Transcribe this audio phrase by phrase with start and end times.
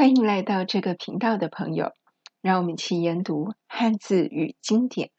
[0.00, 1.92] 欢迎来到这个频道的朋友，
[2.40, 5.10] 让我们一起研读汉字与经典。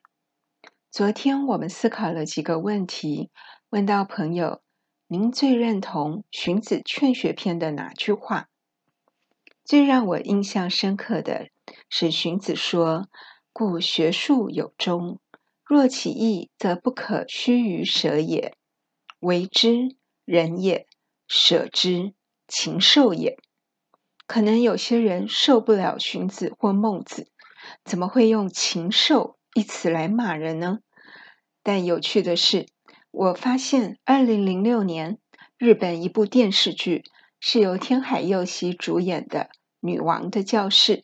[0.90, 3.30] 昨天我们思考了几个问题，
[3.70, 4.64] 问到朋友：
[5.06, 8.50] 您最认同《荀子·劝学篇》的哪句话？
[9.64, 11.50] 最让我印象深刻的
[11.88, 13.08] 是荀子说
[13.54, 15.20] ：“故学术有终，
[15.64, 18.58] 若其义，则不可虚于舍也。
[19.20, 19.96] 为之，
[20.26, 20.88] 仁也；
[21.28, 22.16] 舍之，
[22.48, 23.38] 禽兽也。”
[24.32, 27.28] 可能有些人受不了荀子或孟子，
[27.84, 30.80] 怎么会用“禽兽”一词来骂人呢？
[31.62, 32.68] 但有趣的是，
[33.12, 35.18] 我发现二零零六年
[35.58, 37.04] 日本一部电视剧
[37.42, 39.40] 是由天海佑希主演的
[39.82, 40.98] 《女王的教室》，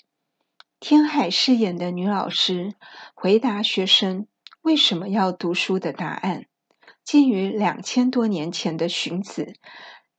[0.79, 2.75] 天海饰演的女老师
[3.13, 4.25] 回答学生
[4.61, 6.45] 为什么要读书的答案，
[7.03, 9.51] 近于两千多年前的荀子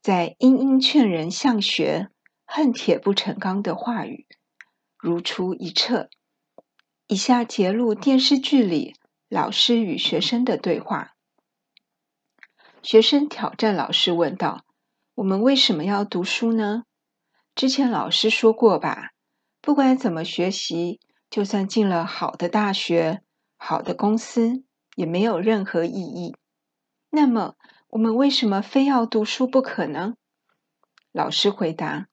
[0.03, 2.11] 在“殷殷劝人向学”。
[2.59, 4.27] 恨铁不成钢的话语
[4.99, 6.11] 如出一辙。
[7.07, 8.97] 以下节录电视剧里
[9.29, 11.13] 老师与学生的对话。
[12.83, 14.65] 学生挑战老师问道
[15.15, 16.83] ：“我们为什么要读书呢？
[17.55, 19.13] 之前老师说过吧，
[19.61, 20.99] 不管怎么学习，
[21.31, 23.23] 就算进了好的大学、
[23.57, 24.65] 好的公司，
[24.97, 26.35] 也没有任何意义。
[27.11, 27.55] 那么，
[27.91, 30.15] 我们为什么非要读书不可呢？”
[31.15, 32.09] 老师回答。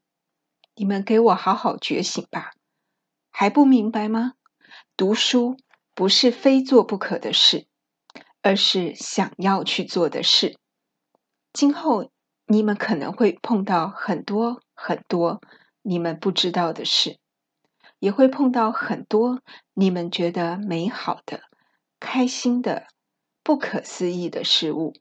[0.78, 2.52] 你们给我好好觉醒吧！
[3.32, 4.34] 还不明白吗？
[4.98, 5.58] 读书
[5.94, 7.66] 不是非做不可的事，
[8.42, 10.58] 而是想要去做的事。
[11.54, 12.12] 今后
[12.46, 15.42] 你们可能会碰到很多很多
[15.82, 17.20] 你们不知道的事，
[18.00, 19.42] 也会碰到很多
[19.74, 21.44] 你们觉得美好的、
[22.02, 22.88] 开心的、
[23.42, 24.94] 不可思议的事物。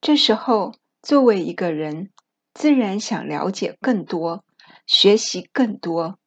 [0.00, 2.10] 这时候，作为一个人，
[2.54, 4.44] 自然想了解更多。
[4.88, 6.18] 学习更多，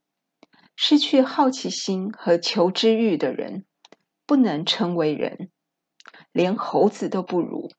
[0.76, 3.66] 失去好奇心和求知欲的人，
[4.28, 5.50] 不能称为人，
[6.32, 7.72] 连猴子都不如，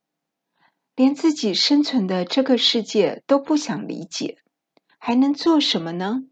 [0.97, 4.39] 连自己生存的这个世界都不想理解，
[4.99, 6.23] 还能做什么呢？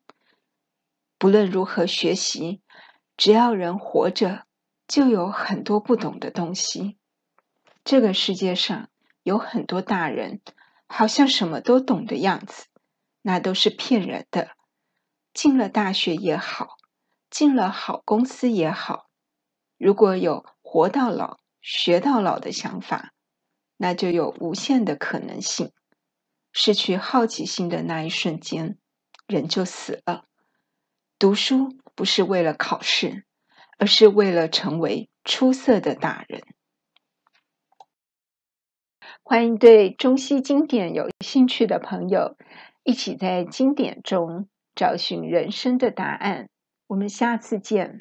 [1.17, 2.61] 不论如何学习，
[3.17, 4.47] 只要人活着，
[4.89, 6.99] 就有很多不懂的东西。
[7.85, 8.91] 这个世界上
[9.23, 10.41] 有很多大人，
[10.89, 12.65] 好像什么都懂的样子。
[13.23, 14.57] 那都是骗人的。
[15.33, 16.77] 进了大学也好，
[17.31, 19.09] 进了好公司也好，
[19.79, 23.13] 如果有活到老、学到老的想法，
[23.77, 25.73] 那就有无限的可能性。
[26.53, 28.77] 失去好奇心的那一瞬间，
[29.29, 30.25] 人就死了。
[31.17, 33.25] 读书不是为了考试，
[33.79, 36.43] 而是为了成为出色的大人。
[39.23, 42.37] 欢迎对中西经典有兴趣的朋友。
[42.91, 46.49] 一起在经典中找寻人生的答案。
[46.89, 48.01] 我们下次见。